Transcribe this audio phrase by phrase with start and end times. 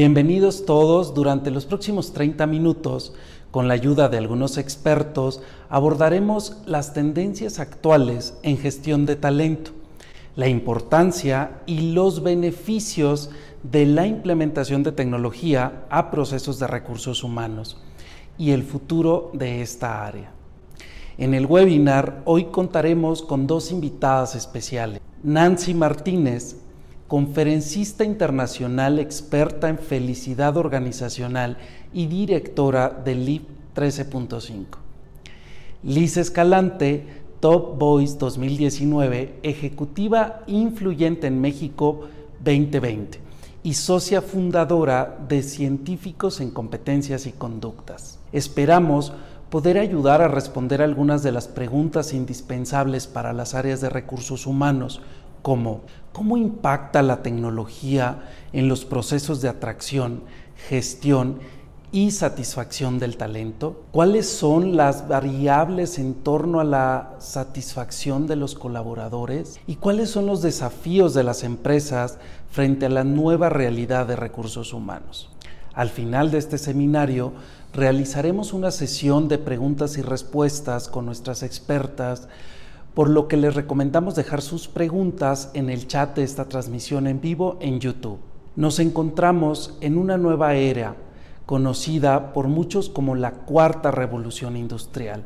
[0.00, 1.12] Bienvenidos todos.
[1.12, 3.12] Durante los próximos 30 minutos,
[3.50, 9.72] con la ayuda de algunos expertos, abordaremos las tendencias actuales en gestión de talento,
[10.36, 13.28] la importancia y los beneficios
[13.62, 17.76] de la implementación de tecnología a procesos de recursos humanos
[18.38, 20.32] y el futuro de esta área.
[21.18, 25.02] En el webinar hoy contaremos con dos invitadas especiales.
[25.22, 26.56] Nancy Martínez,
[27.10, 31.56] conferencista internacional experta en felicidad organizacional
[31.92, 33.42] y directora del LIB
[33.74, 34.66] 13.5.
[35.82, 37.04] Liz Escalante,
[37.40, 42.02] Top Voice 2019, ejecutiva influyente en México
[42.44, 43.18] 2020
[43.64, 48.20] y socia fundadora de Científicos en Competencias y Conductas.
[48.30, 49.12] Esperamos
[49.50, 55.02] poder ayudar a responder algunas de las preguntas indispensables para las áreas de recursos humanos
[55.42, 60.22] como cómo impacta la tecnología en los procesos de atracción,
[60.68, 61.38] gestión
[61.92, 68.54] y satisfacción del talento, cuáles son las variables en torno a la satisfacción de los
[68.54, 72.18] colaboradores y cuáles son los desafíos de las empresas
[72.50, 75.30] frente a la nueva realidad de recursos humanos.
[75.74, 77.32] Al final de este seminario
[77.72, 82.28] realizaremos una sesión de preguntas y respuestas con nuestras expertas
[82.94, 87.20] por lo que les recomendamos dejar sus preguntas en el chat de esta transmisión en
[87.20, 88.18] vivo en YouTube.
[88.56, 90.96] Nos encontramos en una nueva era,
[91.46, 95.24] conocida por muchos como la cuarta revolución industrial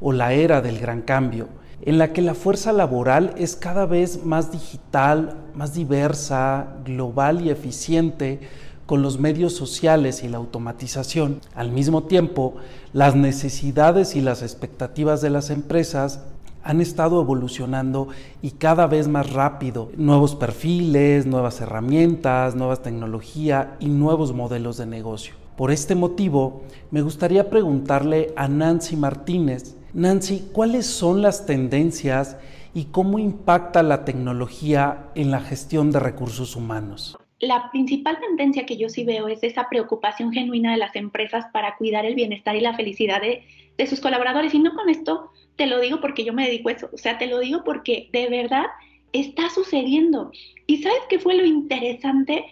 [0.00, 1.48] o la era del gran cambio,
[1.82, 7.50] en la que la fuerza laboral es cada vez más digital, más diversa, global y
[7.50, 8.40] eficiente
[8.86, 11.40] con los medios sociales y la automatización.
[11.54, 12.54] Al mismo tiempo,
[12.92, 16.20] las necesidades y las expectativas de las empresas
[16.66, 18.08] han estado evolucionando
[18.42, 19.92] y cada vez más rápido.
[19.96, 25.34] Nuevos perfiles, nuevas herramientas, nuevas tecnologías y nuevos modelos de negocio.
[25.56, 32.36] Por este motivo, me gustaría preguntarle a Nancy Martínez, Nancy, ¿cuáles son las tendencias
[32.74, 37.16] y cómo impacta la tecnología en la gestión de recursos humanos?
[37.38, 41.76] La principal tendencia que yo sí veo es esa preocupación genuina de las empresas para
[41.76, 43.44] cuidar el bienestar y la felicidad de,
[43.78, 44.52] de sus colaboradores.
[44.52, 47.18] Y no con esto te lo digo porque yo me dedico a eso, o sea,
[47.18, 48.66] te lo digo porque de verdad
[49.12, 50.30] está sucediendo.
[50.66, 52.44] ¿Y sabes qué fue lo interesante?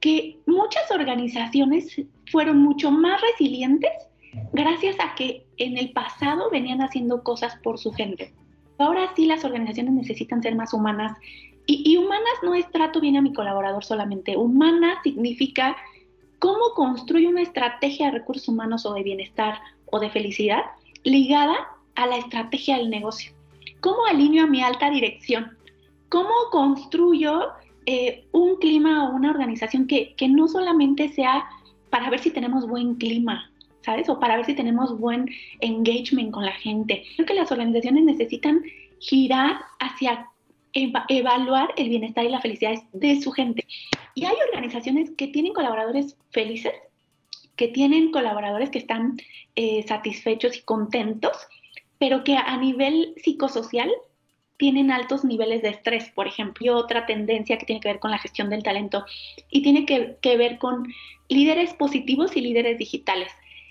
[0.00, 2.00] Que muchas organizaciones
[2.30, 3.90] fueron mucho más resilientes
[4.52, 8.32] gracias a que en el pasado venían haciendo cosas por su gente.
[8.78, 11.16] Ahora sí las organizaciones necesitan ser más humanas
[11.66, 15.76] y, humanas no es trato bien a mi colaborador solamente, humana significa
[16.40, 20.62] cómo construye una estrategia de recursos humanos o de bienestar o de felicidad
[21.04, 21.54] ligada
[21.94, 23.32] a la estrategia del negocio?
[23.80, 25.56] ¿Cómo alineo a mi alta dirección?
[26.08, 27.48] ¿Cómo construyo
[27.86, 31.44] eh, un clima o una organización que, que no solamente sea
[31.90, 33.50] para ver si tenemos buen clima,
[33.82, 34.08] ¿sabes?
[34.08, 35.28] O para ver si tenemos buen
[35.60, 37.04] engagement con la gente.
[37.16, 38.62] Creo que las organizaciones necesitan
[38.98, 40.28] girar hacia
[40.72, 43.66] evaluar el bienestar y la felicidad de su gente.
[44.14, 46.72] Y hay organizaciones que tienen colaboradores felices,
[47.56, 49.18] que tienen colaboradores que están
[49.56, 51.32] eh, satisfechos y contentos
[52.02, 53.88] pero que a nivel psicosocial
[54.56, 56.76] tienen altos niveles de estrés, por ejemplo.
[56.76, 59.04] Otra tendencia que tiene que ver con la gestión del talento
[59.52, 60.92] y tiene que, ver con
[61.28, 63.30] líderes positivos y líderes digitales.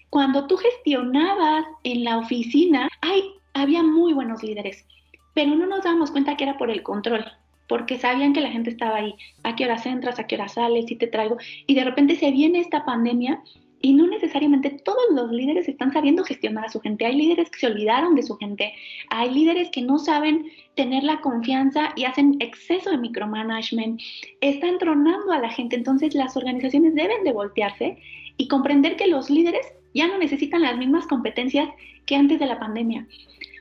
[0.09, 3.22] Cuando tú gestionabas en la oficina, hay,
[3.53, 4.86] había muy buenos líderes,
[5.34, 7.25] pero no nos dábamos cuenta que era por el control,
[7.68, 10.86] porque sabían que la gente estaba ahí, a qué horas entras, a qué horas sales,
[10.86, 11.36] si te traigo,
[11.68, 13.41] y de repente se viene esta pandemia
[13.81, 17.06] y no necesariamente todos los líderes están sabiendo gestionar a su gente.
[17.06, 18.74] Hay líderes que se olvidaron de su gente.
[19.09, 24.00] Hay líderes que no saben tener la confianza y hacen exceso de micromanagement.
[24.40, 25.75] Están tronando a la gente.
[25.75, 27.97] Entonces las organizaciones deben de voltearse
[28.38, 31.70] y comprender que los líderes ya no necesitan las mismas competencias
[32.06, 33.08] que antes de la pandemia.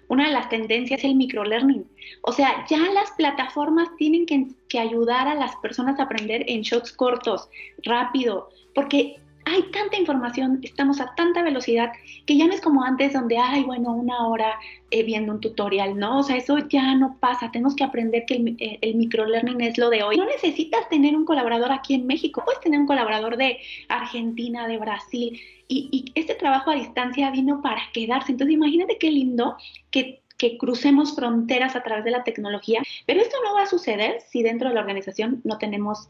[0.08, 1.86] Una de las tendencias es el microlearning.
[2.22, 6.62] O sea, ya las plataformas tienen que, que ayudar a las personas a aprender en
[6.62, 7.48] shots cortos,
[7.84, 11.90] rápido, porque hay tanta información, estamos a tanta velocidad
[12.24, 14.58] que ya no es como antes donde, ay, bueno, una hora
[14.92, 16.20] eh, viendo un tutorial, ¿no?
[16.20, 19.76] O sea, eso ya no pasa, tenemos que aprender que el, eh, el microlearning es
[19.76, 20.16] lo de hoy.
[20.16, 23.58] No necesitas tener un colaborador aquí en México, puedes tener un colaborador de
[23.88, 28.32] Argentina, de Brasil, y, y este trabajo a distancia vino para quedarse.
[28.32, 29.56] Entonces, imagínate qué lindo
[29.90, 34.22] que que crucemos fronteras a través de la tecnología, pero esto no va a suceder
[34.22, 36.08] si dentro de la organización no tenemos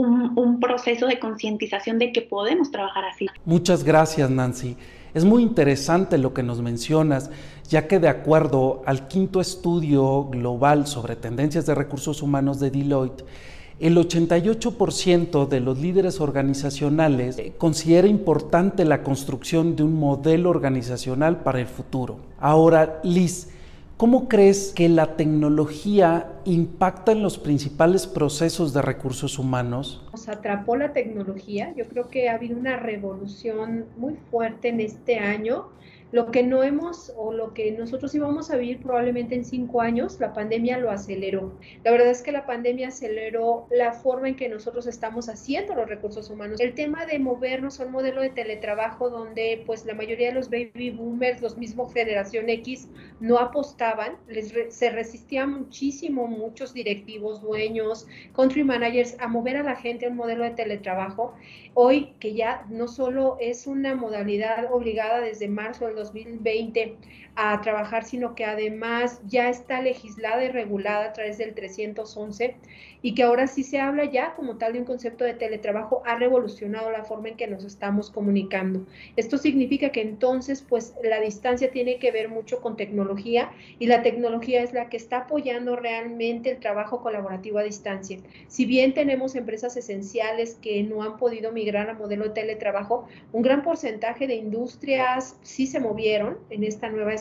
[0.00, 3.26] un, proceso de concientización de que podemos trabajar así.
[3.44, 4.76] Muchas gracias, Nancy.
[5.14, 7.30] Es muy interesante lo que nos mencionas,
[7.68, 13.24] ya que de acuerdo al quinto estudio global sobre tendencias de recursos humanos de Deloitte,
[13.80, 21.60] El 88% de los líderes organizacionales considera importante la construcción de un modelo organizacional para
[21.60, 22.18] el futuro.
[22.38, 23.48] Ahora, Liz,
[24.00, 30.02] ¿cómo crees que la tecnología impacta en los principales procesos de recursos humanos?
[30.10, 31.74] Nos atrapó la tecnología.
[31.76, 35.68] Yo creo que ha habido una revolución muy fuerte en este año
[36.12, 40.18] lo que no hemos o lo que nosotros íbamos a vivir probablemente en cinco años,
[40.20, 41.52] la pandemia lo aceleró.
[41.84, 45.88] La verdad es que la pandemia aceleró la forma en que nosotros estamos haciendo los
[45.88, 46.60] recursos humanos.
[46.60, 50.50] El tema de movernos a un modelo de teletrabajo donde pues la mayoría de los
[50.50, 52.88] baby boomers, los mismos generación X,
[53.20, 59.76] no apostaban, les se resistían muchísimo muchos directivos, dueños, country managers a mover a la
[59.76, 61.34] gente a un modelo de teletrabajo.
[61.74, 66.96] Hoy que ya no solo es una modalidad obligada desde marzo del 2020
[67.36, 72.56] a trabajar, sino que además ya está legislada y regulada a través del 311
[73.02, 76.16] y que ahora sí se habla ya como tal de un concepto de teletrabajo, ha
[76.16, 78.84] revolucionado la forma en que nos estamos comunicando.
[79.16, 84.02] Esto significa que entonces, pues la distancia tiene que ver mucho con tecnología y la
[84.02, 88.18] tecnología es la que está apoyando realmente el trabajo colaborativo a distancia.
[88.48, 93.42] Si bien tenemos empresas esenciales que no han podido migrar al modelo de teletrabajo, un
[93.42, 97.12] gran porcentaje de industrias sí se movieron en esta nueva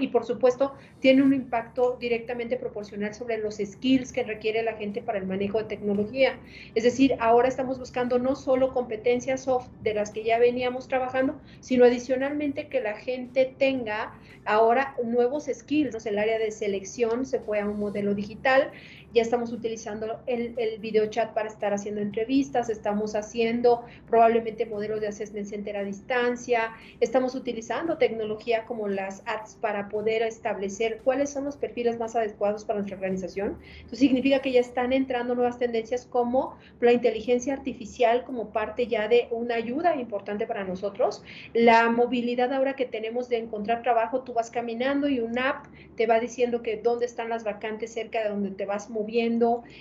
[0.00, 5.02] y por supuesto tiene un impacto directamente proporcional sobre los skills que requiere la gente
[5.02, 6.38] para el manejo de tecnología.
[6.74, 11.40] Es decir, ahora estamos buscando no solo competencias soft de las que ya veníamos trabajando,
[11.60, 16.06] sino adicionalmente que la gente tenga ahora nuevos skills.
[16.06, 18.70] El área de selección se fue a un modelo digital,
[19.14, 25.00] ya estamos utilizando el, el video chat para estar haciendo entrevistas, estamos haciendo probablemente modelos
[25.00, 31.30] de assessment center a distancia, estamos utilizando tecnología como las ads para poder establecer cuáles
[31.30, 33.58] son los perfiles más adecuados para nuestra organización.
[33.86, 39.08] Eso significa que ya están entrando nuevas tendencias como la inteligencia artificial como parte ya
[39.08, 41.22] de una ayuda importante para nosotros.
[41.54, 45.66] La movilidad ahora que tenemos de encontrar trabajo, tú vas caminando y una app
[45.96, 48.97] te va diciendo que dónde están las vacantes cerca de donde te vas moviendo.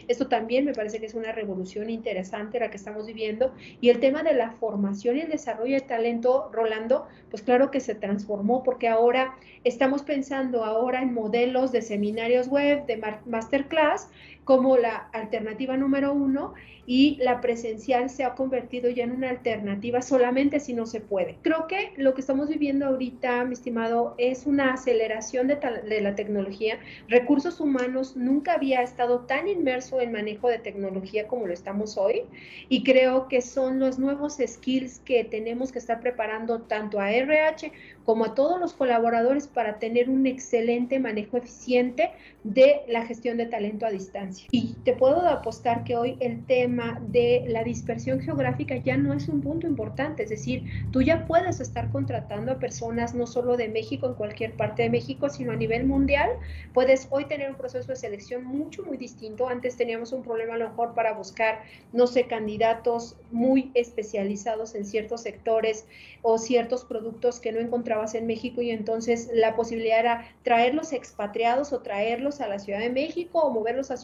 [0.08, 3.54] Esto también me parece que es una revolución interesante la que estamos viviendo.
[3.82, 7.80] Y el tema de la formación y el desarrollo de talento, Rolando, pues claro que
[7.80, 14.10] se transformó porque ahora estamos pensando ahora en modelos de seminarios web, de masterclass,
[14.48, 16.54] como la alternativa número uno
[16.86, 21.36] y la presencial se ha convertido ya en una alternativa solamente si no se puede.
[21.42, 26.16] Creo que lo que estamos viviendo ahorita, mi estimado, es una aceleración de, de la
[26.16, 26.80] tecnología.
[27.10, 32.22] Recursos humanos nunca había estado tan inmerso en manejo de tecnología como lo estamos hoy
[32.70, 37.74] y creo que son los nuevos skills que tenemos que estar preparando tanto a RH
[38.06, 42.12] como a todos los colaboradores para tener un excelente manejo eficiente
[42.46, 44.37] de la gestión de talento a distancia.
[44.52, 49.28] Y te puedo apostar que hoy el tema de la dispersión geográfica ya no es
[49.28, 53.68] un punto importante, es decir, tú ya puedes estar contratando a personas no solo de
[53.68, 56.30] México, en cualquier parte de México, sino a nivel mundial.
[56.74, 59.50] Puedes hoy tener un proceso de selección mucho, muy distinto.
[59.50, 64.86] Antes teníamos un problema a lo mejor para buscar, no sé, candidatos muy especializados en
[64.86, 65.86] ciertos sectores
[66.22, 71.74] o ciertos productos que no encontraban en México y entonces la posibilidad era traerlos expatriados
[71.74, 73.98] o traerlos a la Ciudad de México o moverlos a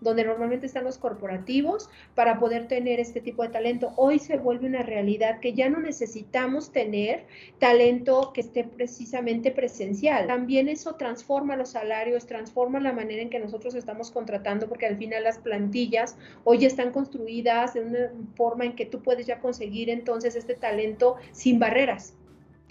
[0.00, 3.92] donde normalmente están los corporativos para poder tener este tipo de talento.
[3.96, 7.24] Hoy se vuelve una realidad que ya no necesitamos tener
[7.58, 10.26] talento que esté precisamente presencial.
[10.26, 14.96] También eso transforma los salarios, transforma la manera en que nosotros estamos contratando porque al
[14.96, 19.90] final las plantillas hoy están construidas de una forma en que tú puedes ya conseguir
[19.90, 22.17] entonces este talento sin barreras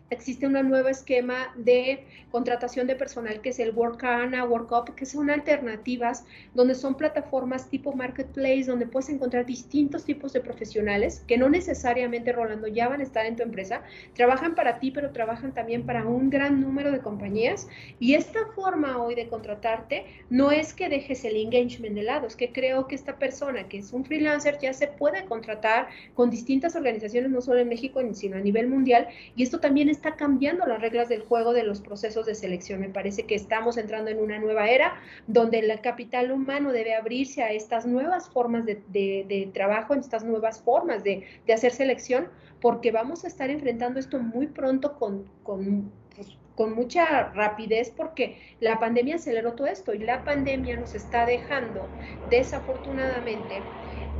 [0.10, 5.30] existe un nuevo esquema de contratación de personal que es el Workana, Workup, que son
[5.30, 11.50] alternativas donde son plataformas tipo marketplace donde puedes encontrar distintos tipos de profesionales que no
[11.50, 13.82] necesariamente, Rolando, ya van a estar en tu empresa,
[14.14, 17.68] trabajan para ti, pero trabajan también para un gran número de compañías.
[18.00, 22.36] Y esta forma hoy de contratarte no es que dejes el engagement de lado, es
[22.36, 26.76] que creo que esta persona que es un freelancer ya se puede contratar con distintas
[26.76, 29.08] organizaciones, no solo en México, sino a nivel mundial.
[29.36, 32.80] Y esto también es está cambiando las reglas del juego de los procesos de selección.
[32.80, 37.44] Me parece que estamos entrando en una nueva era donde el capital humano debe abrirse
[37.44, 42.30] a estas nuevas formas de, trabajo, en estas nuevas formas de, hacer selección,
[42.62, 48.38] porque vamos a estar enfrentando esto muy pronto con, con pues, con mucha rapidez porque
[48.60, 51.88] la pandemia aceleró todo esto y la pandemia nos está dejando
[52.32, 53.62] desafortunadamente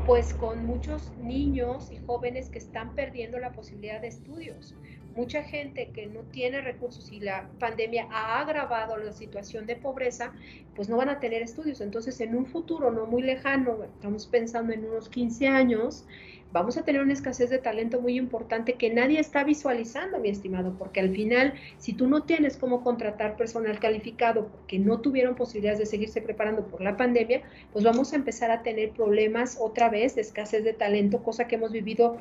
[0.06, 4.76] pues con muchos niños y jóvenes que están perdiendo la posibilidad de estudios
[5.18, 10.32] mucha gente que no tiene recursos y la pandemia ha agravado la situación de pobreza,
[10.76, 11.82] pues no van a tener estudios.
[11.82, 16.06] Entonces, en un futuro no muy lejano, estamos pensando en unos 15 años,
[16.52, 20.76] vamos a tener una escasez de talento muy importante que nadie está visualizando, mi estimado,
[20.78, 25.80] porque al final, si tú no tienes cómo contratar personal calificado porque no tuvieron posibilidades
[25.80, 27.42] de seguirse preparando por la pandemia,
[27.74, 31.56] pues vamos a empezar a tener problemas otra vez de escasez de talento, cosa que
[31.56, 32.18] hemos vivido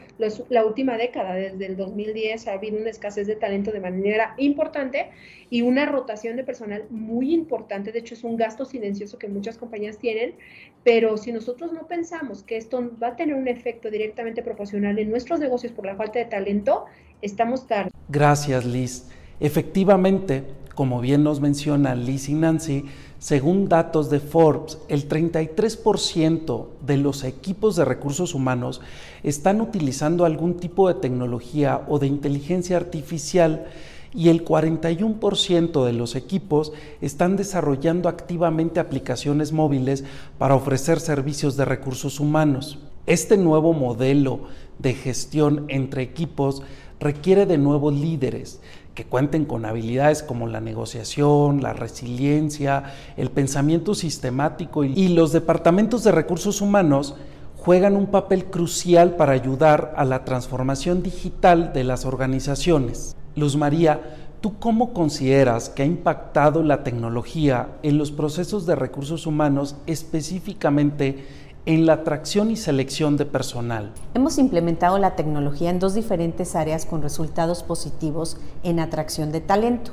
[0.48, 5.10] la última década, desde el 2010 ha habido una escasez de talento de manera importante
[5.50, 9.58] y una rotación de personal muy importante, de hecho es un gasto silencioso que muchas
[9.58, 10.34] compañías tienen,
[10.82, 15.10] pero si nosotros no pensamos que esto va a tener un efecto directamente proporcional en
[15.10, 16.86] nuestros negocios por la falta de talento,
[17.20, 17.90] estamos tarde.
[18.08, 19.08] Gracias, Liz.
[19.40, 20.44] Efectivamente,
[20.74, 22.86] como bien nos menciona Liz y Nancy,
[23.18, 28.80] según datos de Forbes, el 33% de los equipos de recursos humanos
[29.22, 33.66] están utilizando algún tipo de tecnología o de inteligencia artificial
[34.14, 40.04] y el 41% de los equipos están desarrollando activamente aplicaciones móviles
[40.38, 42.78] para ofrecer servicios de recursos humanos.
[43.06, 44.40] Este nuevo modelo
[44.80, 46.62] de gestión entre equipos
[46.98, 48.60] requiere de nuevos líderes
[48.96, 52.82] que cuenten con habilidades como la negociación, la resiliencia,
[53.16, 57.14] el pensamiento sistemático y los departamentos de recursos humanos
[57.56, 63.14] juegan un papel crucial para ayudar a la transformación digital de las organizaciones.
[63.36, 64.00] Luz María,
[64.40, 71.24] ¿tú cómo consideras que ha impactado la tecnología en los procesos de recursos humanos, específicamente
[71.66, 73.92] en la atracción y selección de personal?
[74.14, 79.92] Hemos implementado la tecnología en dos diferentes áreas con resultados positivos en atracción de talento.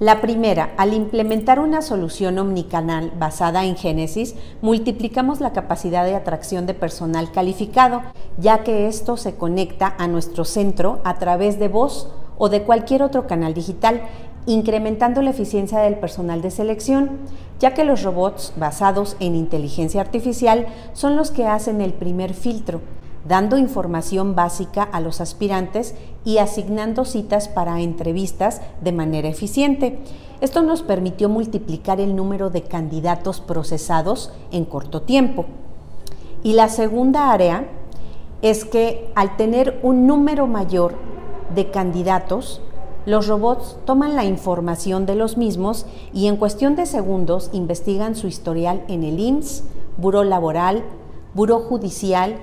[0.00, 6.66] La primera, al implementar una solución omnicanal basada en Génesis, multiplicamos la capacidad de atracción
[6.66, 8.02] de personal calificado,
[8.36, 13.04] ya que esto se conecta a nuestro centro a través de voz o de cualquier
[13.04, 14.02] otro canal digital,
[14.46, 17.18] incrementando la eficiencia del personal de selección,
[17.60, 22.80] ya que los robots basados en inteligencia artificial son los que hacen el primer filtro,
[23.26, 25.94] dando información básica a los aspirantes
[26.24, 29.98] y asignando citas para entrevistas de manera eficiente.
[30.40, 35.46] Esto nos permitió multiplicar el número de candidatos procesados en corto tiempo.
[36.42, 37.68] Y la segunda área
[38.42, 40.96] es que al tener un número mayor
[41.54, 42.60] de candidatos,
[43.04, 48.28] los robots toman la información de los mismos y en cuestión de segundos investigan su
[48.28, 49.64] historial en el IMSS,
[49.96, 50.84] Buró Laboral,
[51.34, 52.36] Buró Judicial.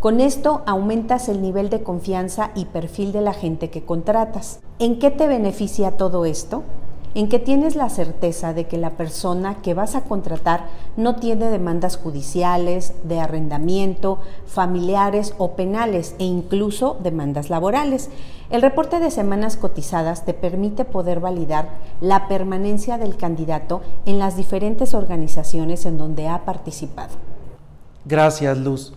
[0.00, 4.60] Con esto aumentas el nivel de confianza y perfil de la gente que contratas.
[4.78, 6.62] ¿En qué te beneficia todo esto?
[7.14, 10.66] En que tienes la certeza de que la persona que vas a contratar
[10.96, 18.10] no tiene demandas judiciales, de arrendamiento, familiares o penales e incluso demandas laborales.
[18.50, 21.68] El reporte de semanas cotizadas te permite poder validar
[22.00, 27.14] la permanencia del candidato en las diferentes organizaciones en donde ha participado.
[28.04, 28.92] Gracias, Luz.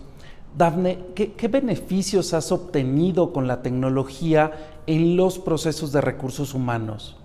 [0.56, 4.52] Dafne, ¿qué, ¿qué, beneficios has obtenido con la tecnología
[4.86, 7.16] en los procesos de recursos humanos?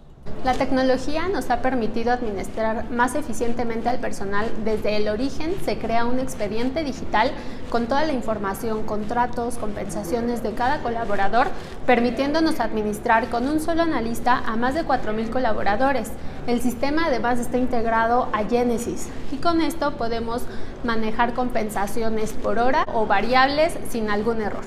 [0.43, 4.49] La tecnología nos ha permitido administrar más eficientemente al personal.
[4.65, 7.29] Desde el origen se crea un expediente digital
[7.69, 11.45] con toda la información, contratos, compensaciones de cada colaborador,
[11.85, 16.09] permitiéndonos administrar con un solo analista a más de 4.000 colaboradores.
[16.47, 20.41] El sistema además está integrado a Genesis y con esto podemos
[20.83, 24.65] manejar compensaciones por hora o variables sin algún error.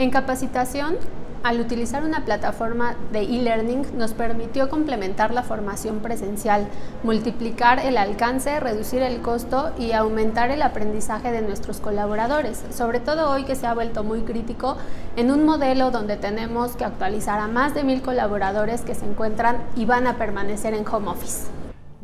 [0.00, 0.96] En capacitación
[1.42, 6.68] al utilizar una plataforma de e-learning nos permitió complementar la formación presencial,
[7.02, 13.30] multiplicar el alcance, reducir el costo y aumentar el aprendizaje de nuestros colaboradores, sobre todo
[13.30, 14.76] hoy que se ha vuelto muy crítico
[15.16, 19.62] en un modelo donde tenemos que actualizar a más de mil colaboradores que se encuentran
[19.76, 21.46] y van a permanecer en home office.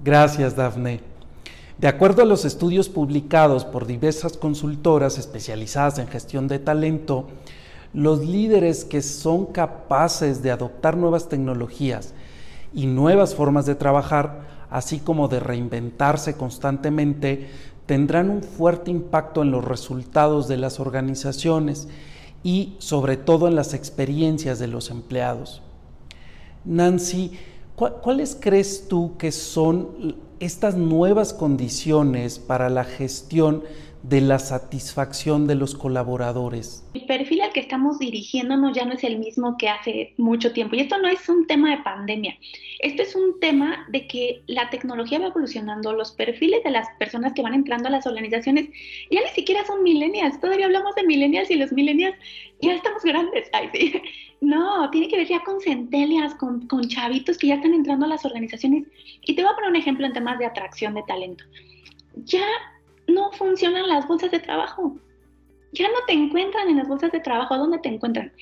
[0.02, 1.00] Gracias, Dafne.
[1.78, 7.26] De acuerdo a los estudios publicados por diversas consultoras especializadas en gestión de talento,
[7.94, 12.12] los líderes que son capaces de adoptar nuevas tecnologías
[12.74, 17.48] y nuevas formas de trabajar, así como de reinventarse constantemente,
[17.86, 21.86] tendrán un fuerte impacto en los resultados de las organizaciones
[22.42, 25.62] y sobre todo en las experiencias de los empleados.
[26.64, 27.32] Nancy,
[27.76, 33.62] ¿cuáles crees tú que son estas nuevas condiciones para la gestión
[34.04, 36.86] de la satisfacción de los colaboradores?
[36.92, 40.76] el perfil al que estamos dirigiéndonos ya no es el mismo que hace mucho tiempo.
[40.76, 42.36] Y esto no es un tema de pandemia,
[42.80, 47.32] esto es un tema de que la tecnología va evolucionando, los perfiles de las personas
[47.32, 48.68] que van entrando a las organizaciones
[49.10, 52.16] ya ni siquiera son millennials, todavía hablamos de millennials y los millennials
[52.60, 53.48] ya estamos grandes.
[53.52, 54.02] Ay, sí.
[54.42, 58.08] No, tiene que ver ya con centelias, con, con chavitos que ya están entrando a
[58.08, 58.84] las organizaciones.
[59.22, 61.44] Y te voy a poner un ejemplo en temas de atracción de talento.
[62.16, 62.44] Ya
[63.06, 64.98] no funcionan las bolsas de trabajo
[65.74, 67.58] ya no te encuentran en las bolsas de trabajo.
[67.58, 68.32] ¿Dónde te encuentran?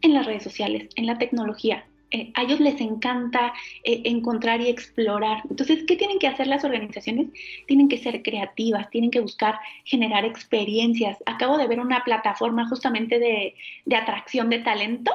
[0.00, 1.84] En las redes sociales, en la tecnología.
[2.10, 3.52] Eh, a ellos les encanta
[3.84, 5.42] eh, encontrar y explorar.
[5.50, 7.28] Entonces, ¿qué tienen que hacer las organizaciones?
[7.66, 11.18] Tienen que ser creativas, tienen que buscar generar experiencias.
[11.26, 15.12] Acabo de ver una plataforma justamente de, de atracción de talento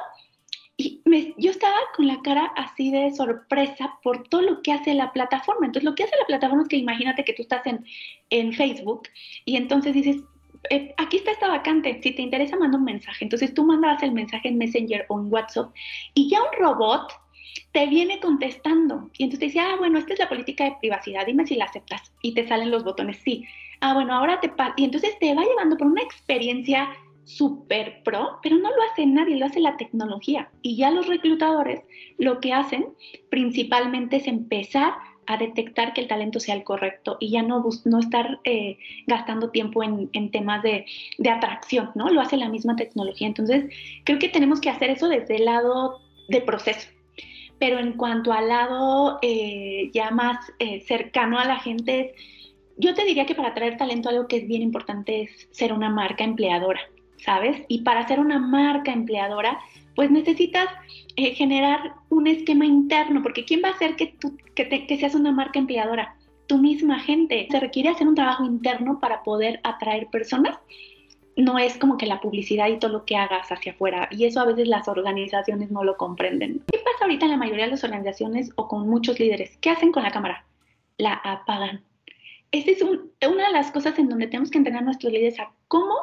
[0.76, 4.94] y me, yo estaba con la cara así de sorpresa por todo lo que hace
[4.94, 5.68] la plataforma.
[5.68, 7.86] Entonces, lo que hace la plataforma es que imagínate que tú estás en,
[8.30, 9.04] en Facebook
[9.46, 10.24] y entonces dices,
[10.70, 13.24] eh, aquí está esta vacante, si te interesa manda un mensaje.
[13.26, 15.74] Entonces tú mandabas el mensaje en Messenger o en WhatsApp
[16.14, 17.12] y ya un robot
[17.72, 19.10] te viene contestando.
[19.18, 21.66] Y entonces te dice, ah, bueno, esta es la política de privacidad, dime si la
[21.66, 22.14] aceptas.
[22.22, 23.46] Y te salen los botones, sí.
[23.82, 24.52] Ah, bueno, ahora te...
[24.78, 26.90] Y entonces te va llevando por una experiencia
[27.26, 30.50] súper pro, pero no lo hace nadie, lo hace la tecnología.
[30.62, 31.82] Y ya los reclutadores
[32.18, 32.88] lo que hacen
[33.30, 34.94] principalmente es empezar
[35.26, 38.78] a detectar que el talento sea el correcto y ya no, no estar eh,
[39.08, 40.86] gastando tiempo en, temas de,
[41.30, 42.10] atracción, ¿no?
[42.10, 43.28] Lo hace la misma tecnología.
[43.28, 43.66] Entonces,
[44.04, 46.90] creo que tenemos que hacer eso desde el lado de proceso.
[47.60, 52.16] Pero en cuanto al lado eh, ya más eh, cercano a la gente,
[52.78, 55.90] yo te diría que para atraer talento algo que es bien importante es ser una
[55.90, 56.82] marca empleadora,
[57.24, 57.64] ¿sabes?
[57.68, 59.60] Y para ser una marca empleadora,
[59.96, 60.68] pues necesitas
[61.16, 65.16] eh, generar un esquema interno, porque ¿quién va a hacer que, tú, que, que seas
[65.16, 66.16] una marca empleadora?
[66.48, 67.48] Tu misma gente.
[67.50, 70.58] Se requiere hacer un trabajo interno para poder atraer personas.
[71.36, 74.08] No es como que la publicidad y todo lo que hagas hacia afuera.
[74.12, 76.62] Y eso a veces las organizaciones no lo comprenden.
[76.72, 79.58] ¿Qué pasa ahorita en la mayoría de las organizaciones o con muchos líderes?
[79.62, 80.46] ¿Qué hacen con la cámara?
[80.98, 81.84] La apagan.
[82.52, 85.52] Esa es una de las cosas en donde tenemos que entrenar a nuestros líderes a
[85.74, 85.96] cómo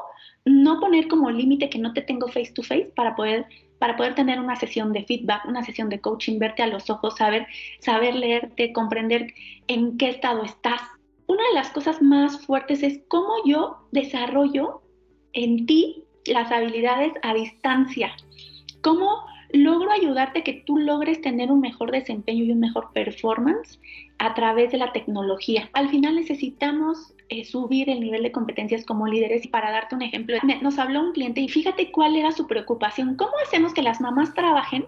[0.45, 3.47] no poner como límite que no te tengo face to face para poder
[3.79, 7.17] para poder tener una sesión de feedback, una sesión de coaching, verte a los ojos,
[7.17, 7.47] saber,
[7.79, 9.33] saber leerte, comprender
[9.69, 10.83] en qué estado estás.
[11.29, 14.83] Una de las cosas más fuertes es cómo yo desarrollo
[15.33, 18.13] en ti las habilidades a distancia.
[18.83, 23.81] Cómo logro ayudarte que tú logres tener un mejor desempeño y un mejor performance
[24.19, 25.71] a través de la tecnología.
[25.73, 29.45] Al final necesitamos eh, subir el nivel de competencias como líderes.
[29.45, 33.17] Y para darte un ejemplo, nos habló un cliente y fíjate cuál era su preocupación.
[33.17, 34.85] ¿Cómo hacemos que las mamás trabajen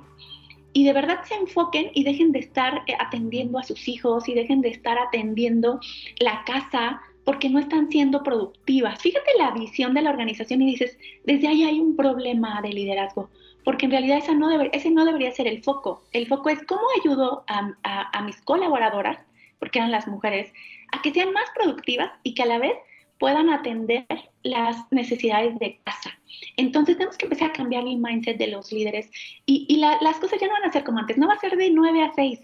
[0.74, 4.34] y de verdad se enfoquen y dejen de estar eh, atendiendo a sus hijos y
[4.34, 5.80] dejen de estar atendiendo
[6.18, 9.00] la casa porque no están siendo productivas?
[9.00, 13.30] Fíjate la visión de la organización y dices, desde ahí hay un problema de liderazgo
[13.64, 16.02] porque en realidad esa no ese no debería ser el foco.
[16.12, 19.18] El foco es cómo ayudo a, mis colaboradoras,
[19.62, 20.52] porque eran las mujeres,
[20.90, 22.74] a que sean más productivas y que a la vez
[23.20, 24.04] puedan atender
[24.42, 26.10] las necesidades de casa.
[26.56, 29.08] Entonces tenemos que empezar a cambiar el mindset de los líderes
[29.46, 31.56] y, y las cosas ya no van a ser como antes, no va a ser
[31.56, 32.40] de 9 a 6,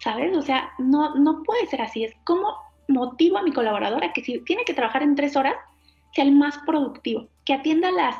[0.00, 0.36] ¿sabes?
[0.36, 2.52] O sea, no, no puede ser así, es como
[2.88, 5.54] motivo a mi colaboradora que si tiene que trabajar en tres horas,
[6.14, 8.16] sea el más productivo, que atienda las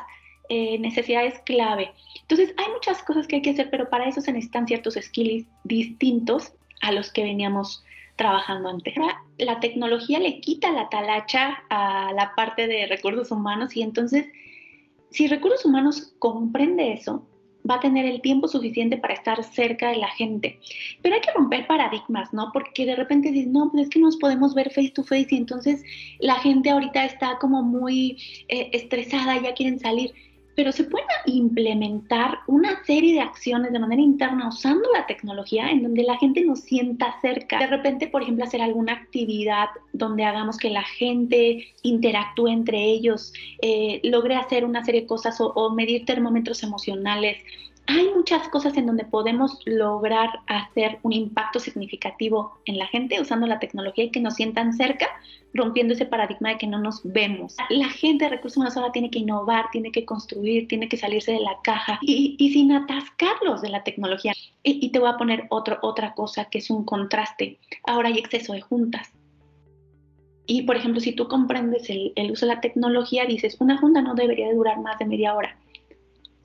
[0.47, 1.91] eh, necesidades clave.
[2.21, 5.45] Entonces, hay muchas cosas que hay que hacer, pero para eso se necesitan ciertos skills
[5.65, 7.83] distintos a los que veníamos
[8.17, 8.93] trabajando antes.
[9.37, 14.25] la tecnología le quita la talacha a la parte de recursos humanos y entonces,
[15.11, 17.25] si recursos humanos comprende eso,
[17.69, 20.59] va a tener el tiempo suficiente para estar cerca de la gente.
[21.01, 22.49] Pero hay que romper paradigmas, ¿no?
[22.53, 25.37] Porque de repente dices, no, pues es que nos podemos ver face to face y
[25.37, 25.83] entonces
[26.19, 30.13] la gente ahorita está como muy eh, estresada, ya quieren salir
[30.57, 35.83] pero se pueden implementar una serie de acciones de manera interna usando la tecnología en
[35.83, 37.59] donde la gente nos sienta cerca.
[37.59, 43.33] De repente, por ejemplo, hacer alguna actividad donde hagamos que la gente interactúe entre ellos,
[43.61, 47.37] eh, logre hacer una serie de cosas o medir termómetros emocionales
[47.87, 53.47] hay muchas cosas en donde podemos lograr hacer un impacto significativo en la gente usando
[53.47, 55.07] la tecnología y que nos sientan cerca,
[55.53, 57.55] rompiendo ese paradigma de que no nos vemos.
[57.69, 61.31] La gente de recursos humanos ahora tiene que innovar, tiene que construir, tiene que salirse
[61.31, 64.33] de la caja y, sin atascarlos de la tecnología.
[64.63, 67.57] Y, te voy a poner otro, otra cosa que es un contraste.
[67.85, 69.13] Ahora hay exceso de juntas.
[70.45, 74.01] Y por ejemplo, si tú comprendes el, el uso de la tecnología, dices, una junta
[74.01, 75.57] no debería de durar más de media hora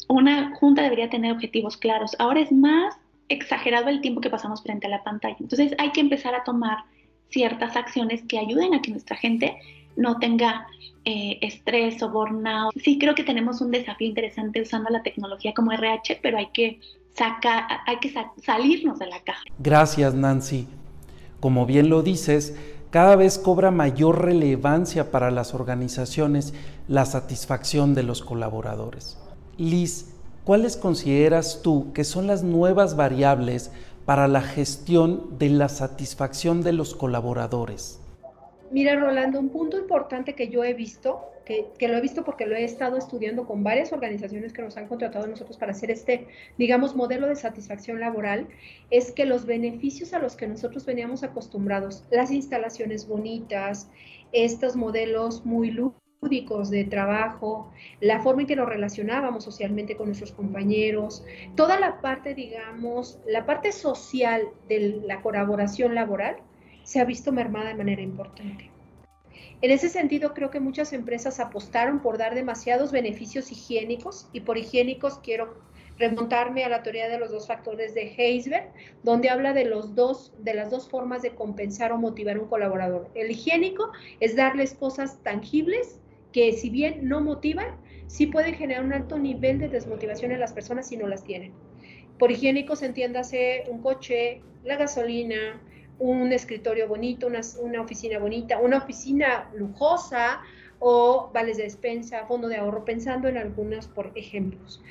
[0.09, 2.17] una junta debería tener objetivos claros.
[2.19, 2.97] Ahora es más
[3.29, 5.37] exagerado el tiempo que pasamos frente a la pantalla.
[5.41, 6.79] Entonces hay que empezar a tomar
[7.31, 9.57] ciertas acciones que ayuden a que nuestra gente
[9.97, 10.67] no tenga
[11.05, 12.75] eh, estrés o burnout.
[12.77, 16.81] Sí creo que tenemos un desafío interesante usando la tecnología como RH, pero hay que,
[17.15, 18.13] sacar, hay que
[18.43, 19.43] salirnos de la caja.
[19.59, 20.67] Gracias, Nancy.
[21.41, 22.57] Como bien lo dices,
[22.91, 26.55] cada vez cobra mayor relevancia para las organizaciones
[26.89, 29.19] la satisfacción de los colaboradores.
[29.59, 30.07] Liz,
[30.45, 33.71] ¿cuáles consideras tú que son las nuevas variables
[34.07, 38.01] para la gestión de la satisfacción de los colaboradores?
[38.71, 42.57] Mira, Rolando, un punto importante que yo he visto, que, lo he visto porque lo
[42.57, 46.27] he estado estudiando con varias organizaciones que nos han contratado a nosotros para hacer este,
[46.57, 48.49] digamos, modelo de satisfacción laboral,
[48.91, 53.91] es que los beneficios a los que nosotros veníamos acostumbrados, las instalaciones bonitas,
[54.33, 55.71] estos modelos muy
[56.23, 61.25] lúdicos de trabajo, la forma en que nos relacionábamos socialmente con nuestros compañeros,
[61.57, 66.37] toda la parte, digamos, la parte social de la colaboración laboral,
[66.85, 68.71] se ha visto mermada de manera importante.
[69.63, 74.59] En ese sentido, creo que muchas empresas apostaron por dar demasiados beneficios higiénicos y por
[74.59, 75.61] higiénicos quiero
[75.99, 80.33] remontarme a la teoría de los dos factores de Heisberg, donde habla de, los dos,
[80.39, 83.11] de las dos formas de compensar o motivar a un colaborador.
[83.15, 86.01] El higiénico es darles cosas tangibles
[86.33, 90.53] que si bien no motivan, sí pueden generar un alto nivel de desmotivación en las
[90.53, 91.53] personas si no las tienen.
[92.19, 95.61] Por higiénicos entiéndase un coche, la gasolina,
[95.99, 100.41] un escritorio bonito, una, oficina bonita, una oficina lujosa
[100.79, 104.83] o vales de despensa, fondo de ahorro, pensando en algunos por ejemplos.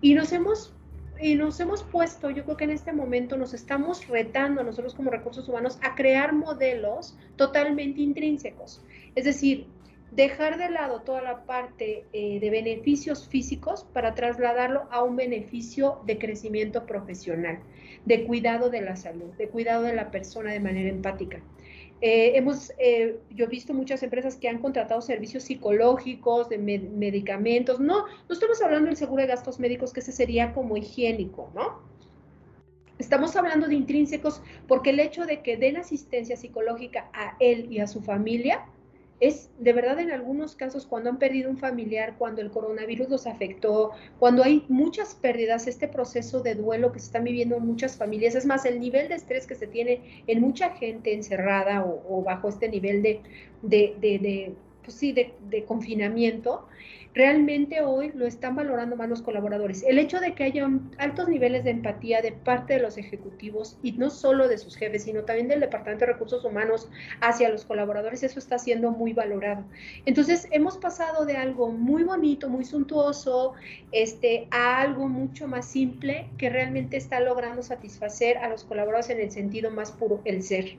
[0.00, 0.72] Y nos hemos
[1.20, 5.10] y nos hemos puesto, yo creo que en este momento nos estamos retando nosotros como
[5.10, 8.82] recursos humanos a crear modelos totalmente intrínsecos.
[9.14, 9.68] Es decir,
[10.14, 16.00] dejar de lado toda la parte eh, de beneficios físicos para trasladarlo a un beneficio
[16.06, 17.58] de crecimiento profesional,
[18.04, 21.42] de cuidado de la salud, de cuidado de la persona de manera empática.
[22.00, 27.80] Eh, hemos, eh, yo he visto muchas empresas que han contratado servicios psicológicos, de medicamentos.
[27.80, 31.82] No, no estamos hablando del seguro de gastos médicos, que ese sería como higiénico, ¿no?
[32.98, 37.80] Estamos hablando de intrínsecos porque el hecho de que den asistencia psicológica a él y
[37.80, 38.66] a su familia
[39.20, 43.26] es de verdad en algunos casos cuando han perdido un familiar, cuando el coronavirus los
[43.26, 47.96] afectó, cuando hay muchas pérdidas, este proceso de duelo que se está viviendo en muchas
[47.96, 52.22] familias, es más, el nivel de estrés que se tiene en mucha gente encerrada o,
[52.22, 56.68] bajo este nivel de, pues sí, de, confinamiento,
[57.14, 59.82] realmente hoy lo están valorando más los colaboradores.
[59.84, 60.68] El hecho de que haya
[60.98, 65.04] altos niveles de empatía de parte de los ejecutivos y no solo de sus jefes,
[65.04, 66.88] sino también del Departamento de Recursos Humanos
[67.20, 69.64] hacia los colaboradores, eso está siendo muy valorado.
[70.06, 73.54] Entonces, hemos pasado de algo muy bonito, muy suntuoso,
[73.92, 79.20] este, a algo mucho más simple que realmente está logrando satisfacer a los colaboradores en
[79.20, 80.76] el sentido más puro, el ser.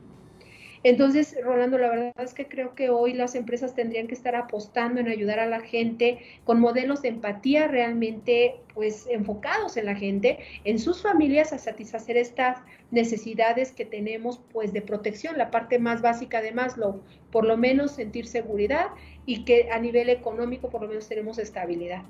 [0.85, 4.99] Entonces, Rolando, la verdad es que creo que hoy las empresas tendrían que estar apostando
[4.99, 10.37] en ayudar a la gente con modelos de empatía realmente pues enfocados en la gente,
[10.63, 12.59] en sus familias a satisfacer estas
[12.91, 17.93] necesidades que tenemos pues de protección, la parte más básica de Maslow, por lo menos
[17.93, 18.89] sentir seguridad
[19.25, 22.03] y que a nivel económico por lo menos tenemos estabilidad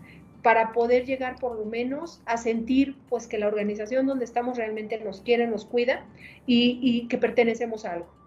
[0.43, 4.99] para poder llegar por lo menos a sentir pues que la organización donde estamos realmente
[4.99, 6.05] nos quiere, nos cuida
[6.45, 8.24] y, y que pertenecemos a algo.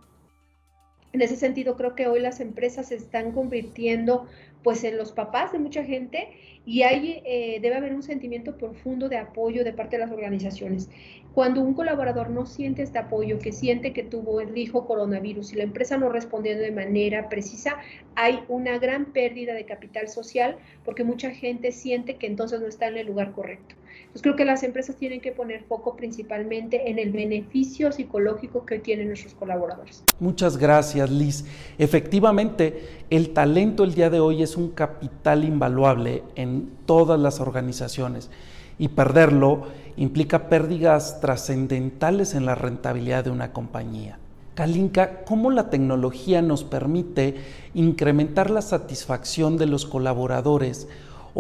[1.13, 4.27] En ese sentido, creo que hoy las empresas se están convirtiendo
[4.63, 6.29] pues en los papás de mucha gente
[6.67, 10.91] y hay, eh, debe haber un sentimiento profundo de apoyo de parte de las organizaciones.
[11.33, 15.57] Cuando un colaborador no siente este apoyo, que siente que tuvo el hijo coronavirus y
[15.57, 17.77] la empresa no respondiendo de manera precisa,
[18.15, 22.89] hay una gran pérdida de capital social porque mucha gente siente que entonces no está
[22.89, 23.77] en el lugar correcto.
[24.09, 28.79] Entonces creo que las empresas tienen que poner foco principalmente en el beneficio psicológico que
[28.79, 30.03] tienen nuestros colaboradores.
[30.19, 31.45] Muchas gracias, Liz.
[31.77, 38.31] Efectivamente, el talento el día de hoy es un capital invaluable en todas las organizaciones
[38.79, 39.67] y perderlo
[39.99, 44.19] implica pérdidas trascendentales en la rentabilidad de una compañía.
[44.55, 47.37] Kalinka, ¿cómo la tecnología nos permite
[47.75, 50.89] incrementar la satisfacción de los colaboradores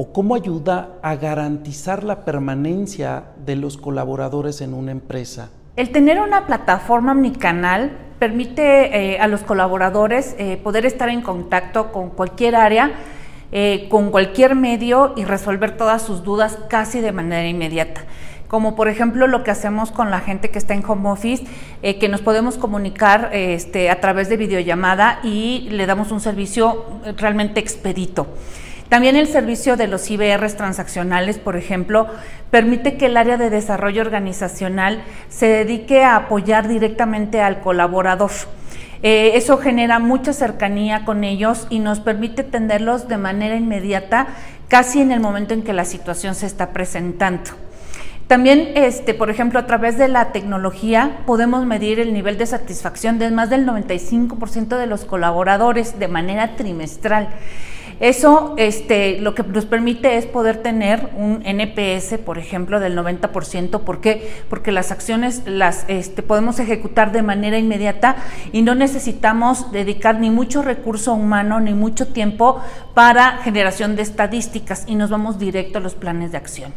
[0.01, 5.51] o cómo ayuda a garantizar la permanencia de los colaboradores en una empresa?
[5.75, 11.91] El tener una plataforma omnicanal permite eh, a los colaboradores eh, poder estar en contacto
[11.91, 12.93] con cualquier área,
[13.51, 18.05] eh, con cualquier medio y resolver todas sus dudas casi de manera inmediata
[18.47, 21.45] como por ejemplo lo que hacemos con la gente que está en home office,
[21.83, 26.87] que nos podemos comunicar este, a través de videollamada y le damos un servicio
[27.19, 28.27] realmente expedito.
[28.89, 32.07] También el servicio de los IBRs transaccionales, por ejemplo,
[32.51, 38.31] permite que el área de desarrollo organizacional se dedique a apoyar directamente al colaborador.
[39.03, 44.29] Eh, eso genera mucha cercanía con ellos y nos permite atenderlos de manera inmediata,
[44.69, 47.51] casi en el momento en que la situación se está presentando.
[48.27, 53.19] También, este, por ejemplo, a través de la tecnología podemos medir el nivel de satisfacción
[53.19, 57.29] de más del 95% de los colaboradores de manera trimestral.
[58.01, 63.81] Eso este, lo que nos permite es poder tener un NPS, por ejemplo, del 90%.
[63.81, 64.31] ¿Por qué?
[64.49, 68.17] Porque las acciones las este, podemos ejecutar de manera inmediata
[68.53, 72.61] y no necesitamos dedicar ni mucho recurso humano ni mucho tiempo
[72.95, 76.73] para generación de estadísticas y nos vamos directo a los planes de acción.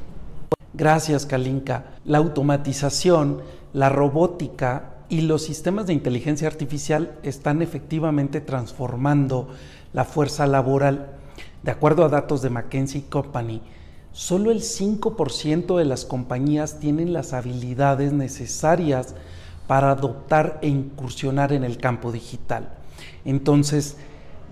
[0.73, 1.83] Gracias, Kalinka.
[2.05, 3.41] La automatización,
[3.73, 9.49] la robótica y los sistemas de inteligencia artificial están efectivamente transformando
[9.93, 11.17] la fuerza laboral.
[11.63, 13.61] De acuerdo a datos de McKinsey Company,
[14.11, 19.15] solo el 5% de las compañías tienen las habilidades necesarias
[19.67, 22.69] para adoptar e incursionar en el campo digital.
[23.25, 23.97] Entonces,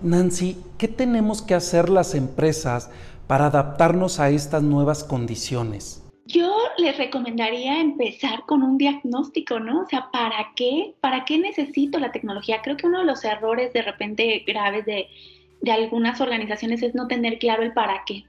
[0.02, 2.88] Nancy, ¿qué tenemos que hacer las empresas
[3.26, 6.02] para adaptarnos a estas nuevas condiciones?
[6.32, 9.82] Yo les recomendaría empezar con un diagnóstico, ¿no?
[9.82, 10.94] O sea, ¿para qué?
[11.00, 12.60] ¿Para qué necesito la tecnología?
[12.62, 15.08] Creo que uno de los errores de repente graves de,
[15.72, 18.24] algunas organizaciones es no tener claro el para qué.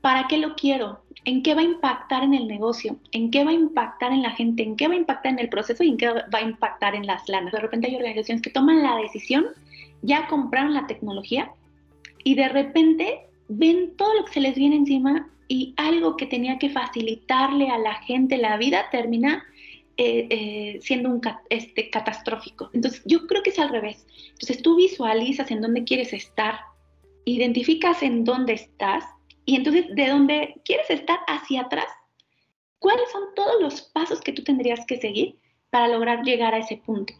[0.00, 1.04] ¿Para qué lo quiero?
[1.24, 2.96] ¿En qué va a impactar en el negocio?
[3.12, 4.64] ¿En qué va a impactar en la gente?
[4.64, 5.84] ¿En qué va a impactar en el proceso?
[5.84, 7.52] ¿Y en qué va a impactar en las lanas?
[7.52, 9.46] De repente hay organizaciones que toman la decisión,
[10.02, 11.52] ya compraron la tecnología
[12.24, 16.60] y de repente ven todo lo que se les viene encima y algo que tenía
[16.60, 19.44] que facilitarle a la gente la vida termina
[19.96, 22.70] eh, eh, siendo un este, catastrófico.
[22.72, 24.06] Entonces, yo creo que es al revés.
[24.28, 26.60] Entonces, tú visualizas en dónde quieres estar,
[27.24, 29.04] identificas en dónde estás
[29.44, 31.88] y entonces de dónde quieres estar hacia atrás.
[32.78, 35.36] ¿Cuáles son todos los pasos que tú tendrías que seguir
[35.70, 37.12] para lograr llegar a ese punto?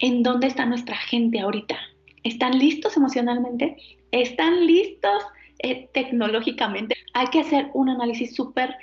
[0.00, 1.78] ¿En dónde está nuestra gente ahorita?
[2.24, 3.76] ¿Están listos emocionalmente?
[4.10, 5.22] ¿Están listos
[5.66, 6.96] eh, tecnológicamente.
[7.12, 8.76] Hay que hacer un análisis súper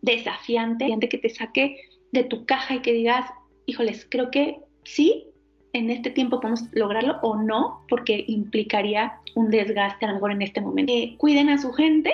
[0.00, 1.76] desafiante, que te saque
[2.12, 3.26] de tu caja y que digas,
[3.66, 5.26] híjoles, creo que sí,
[5.74, 10.42] en este tiempo podemos lograrlo o no, porque implicaría un desgaste a lo mejor en
[10.42, 10.92] este momento.
[10.92, 12.12] Eh, cuiden a su gente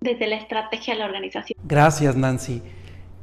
[0.00, 1.58] desde la estrategia de la organización.
[1.64, 2.60] Gracias, Nancy.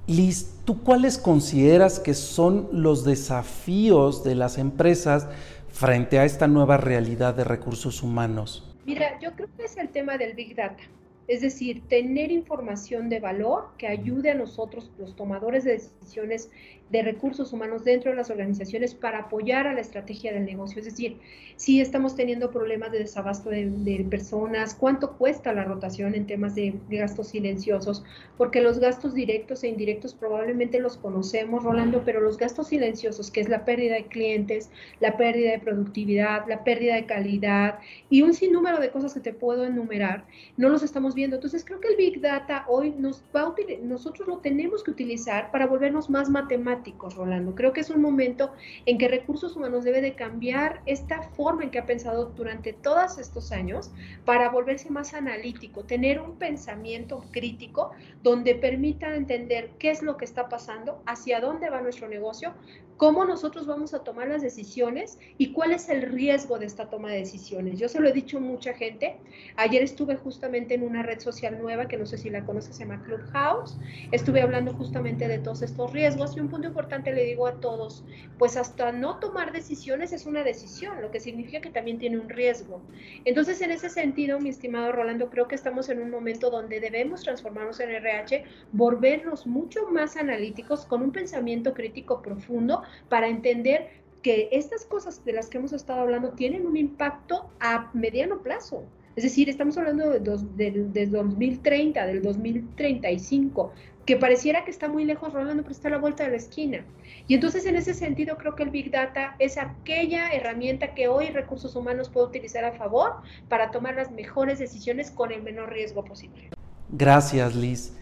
[0.07, 5.27] Liz, ¿tú cuáles consideras que son los desafíos de las empresas
[5.67, 8.70] frente a esta nueva realidad de recursos humanos?
[8.85, 10.83] Mira, yo creo que es el tema del Big Data.
[11.27, 16.49] Es decir, tener información de valor que ayude a nosotros, los tomadores de decisiones
[16.91, 20.79] de recursos humanos dentro de las organizaciones, para apoyar a la estrategia del negocio.
[20.79, 21.17] Es decir,
[21.55, 26.73] si estamos teniendo problemas de desabasto de, personas, cuánto cuesta la rotación en temas de,
[26.89, 28.03] gastos silenciosos,
[28.37, 33.41] porque los gastos directos e indirectos probablemente los conocemos, Rolando, pero los gastos silenciosos, que
[33.41, 38.33] es la pérdida de clientes, la pérdida de productividad, la pérdida de calidad y un
[38.33, 40.25] sinnúmero de cosas que te puedo enumerar,
[40.57, 43.51] no los estamos viendo entonces creo que el Big Data hoy nos va a
[43.83, 46.80] nosotros lo tenemos que utilizar para volvernos más matemáticos,
[47.15, 47.55] Rolando.
[47.55, 48.51] Creo que es un momento
[48.85, 53.17] en que recursos humanos debe de cambiar esta forma en que ha pensado durante todos
[53.17, 53.91] estos años
[54.25, 57.91] para volverse más analítico, tener un pensamiento crítico
[58.23, 62.53] donde permita entender qué es lo que está pasando, hacia dónde va nuestro negocio,
[63.01, 67.09] cómo nosotros vamos a tomar las decisiones y cuál es el riesgo de esta toma
[67.09, 67.79] de decisiones.
[67.79, 69.17] Yo se lo he dicho a mucha gente.
[69.55, 72.83] Ayer estuve justamente en una red social nueva que no sé si la conoces, se
[72.85, 73.79] llama Clubhouse.
[74.11, 78.03] Estuve hablando justamente de todos estos riesgos y un punto importante le digo a todos,
[78.37, 82.29] pues hasta no tomar decisiones es una decisión, lo que significa que también tiene un
[82.29, 82.81] riesgo.
[83.25, 87.23] Entonces, en ese sentido, mi estimado Rolando, creo que estamos en un momento donde debemos
[87.23, 94.49] transformarnos en RH, volvernos mucho más analíticos con un pensamiento crítico profundo para entender que
[94.51, 98.83] estas cosas de las que hemos estado hablando tienen un impacto a mediano plazo.
[99.15, 103.73] Es decir, estamos hablando de, de, 2030, del 2035,
[104.05, 106.83] que pareciera que está muy lejos rolando, pero está a la vuelta de la esquina.
[107.27, 111.29] Y entonces, en ese sentido, creo que el Big Data es aquella herramienta que hoy
[111.29, 113.13] recursos humanos puede utilizar a favor
[113.47, 116.49] para tomar las mejores decisiones con el menor riesgo posible.
[116.89, 117.93] Gracias, Liz.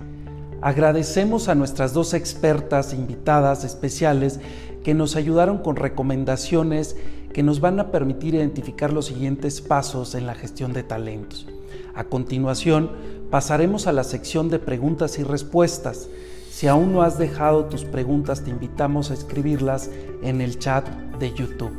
[0.62, 4.40] Agradecemos a nuestras dos expertas invitadas especiales
[4.84, 6.98] que nos ayudaron con recomendaciones
[7.34, 11.48] que nos van a permitir identificar los siguientes pasos en la gestión de talentos.
[11.94, 12.92] A continuación,
[13.30, 16.10] pasaremos a la sección de preguntas y respuestas.
[16.52, 19.90] Si aún no has dejado tus preguntas, te invitamos a escribirlas
[20.22, 20.88] en el chat
[21.20, 21.72] de YouTube.